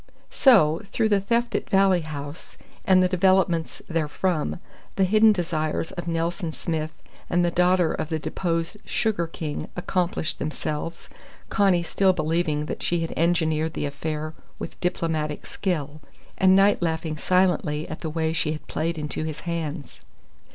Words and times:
So, 0.31 0.81
through 0.91 1.09
the 1.09 1.19
theft 1.21 1.53
at 1.53 1.69
Valley 1.69 2.01
House 2.01 2.57
and 2.85 3.03
the 3.03 3.07
developments 3.07 3.83
therefrom, 3.87 4.59
the 4.95 5.03
hidden 5.03 5.31
desires 5.31 5.91
of 5.91 6.07
Nelson 6.07 6.53
Smith 6.53 7.03
and 7.29 7.45
the 7.45 7.51
daughter 7.51 7.93
of 7.93 8.09
the 8.09 8.17
deposed 8.17 8.77
Sugar 8.83 9.27
King 9.27 9.67
accomplished 9.75 10.39
themselves, 10.39 11.07
Connie 11.51 11.83
still 11.83 12.13
believing 12.13 12.65
that 12.65 12.81
she 12.81 13.01
had 13.01 13.13
engineered 13.15 13.75
the 13.75 13.85
affair 13.85 14.33
with 14.57 14.81
diplomatic 14.81 15.45
skill, 15.45 16.01
and 16.35 16.55
Knight 16.55 16.81
laughing 16.81 17.15
silently 17.17 17.87
at 17.87 17.99
the 18.01 18.09
way 18.09 18.33
she 18.33 18.53
had 18.53 18.65
played 18.65 18.97
into 18.97 19.23
his 19.23 19.41
hands. 19.41 20.01